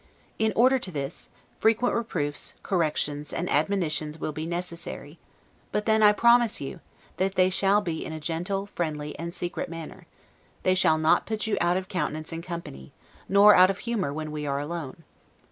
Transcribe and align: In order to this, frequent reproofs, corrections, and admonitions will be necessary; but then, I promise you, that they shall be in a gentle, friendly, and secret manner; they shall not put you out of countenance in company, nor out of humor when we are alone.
In 0.39 0.51
order 0.55 0.79
to 0.79 0.89
this, 0.89 1.29
frequent 1.59 1.93
reproofs, 1.93 2.55
corrections, 2.63 3.31
and 3.31 3.47
admonitions 3.51 4.17
will 4.17 4.31
be 4.31 4.47
necessary; 4.47 5.19
but 5.71 5.85
then, 5.85 6.01
I 6.01 6.11
promise 6.11 6.59
you, 6.59 6.79
that 7.17 7.35
they 7.35 7.51
shall 7.51 7.81
be 7.81 8.03
in 8.03 8.11
a 8.11 8.19
gentle, 8.19 8.65
friendly, 8.65 9.13
and 9.19 9.31
secret 9.31 9.69
manner; 9.69 10.07
they 10.63 10.73
shall 10.73 10.97
not 10.97 11.27
put 11.27 11.45
you 11.45 11.55
out 11.61 11.77
of 11.77 11.87
countenance 11.87 12.33
in 12.33 12.41
company, 12.41 12.93
nor 13.29 13.53
out 13.53 13.69
of 13.69 13.77
humor 13.77 14.11
when 14.11 14.31
we 14.31 14.47
are 14.47 14.57
alone. 14.59 15.03